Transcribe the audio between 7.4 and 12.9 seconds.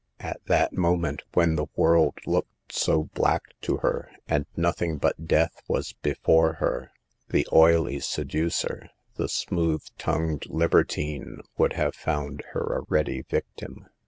oily seducer, the smooth tongued libertine, would have found her a